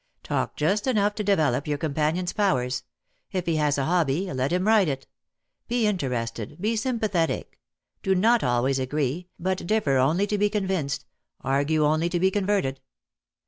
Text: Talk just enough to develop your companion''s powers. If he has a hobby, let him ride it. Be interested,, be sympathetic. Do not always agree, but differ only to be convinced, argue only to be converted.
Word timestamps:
Talk 0.23 0.55
just 0.55 0.87
enough 0.87 1.13
to 1.13 1.23
develop 1.23 1.67
your 1.67 1.77
companion''s 1.77 2.35
powers. 2.35 2.85
If 3.31 3.45
he 3.45 3.57
has 3.57 3.77
a 3.77 3.85
hobby, 3.85 4.33
let 4.33 4.51
him 4.51 4.65
ride 4.65 4.87
it. 4.87 5.05
Be 5.67 5.85
interested,, 5.85 6.57
be 6.59 6.75
sympathetic. 6.75 7.59
Do 8.01 8.15
not 8.15 8.43
always 8.43 8.79
agree, 8.79 9.27
but 9.37 9.67
differ 9.67 9.97
only 9.99 10.25
to 10.25 10.39
be 10.39 10.49
convinced, 10.49 11.05
argue 11.41 11.85
only 11.85 12.09
to 12.09 12.19
be 12.19 12.31
converted. 12.31 12.81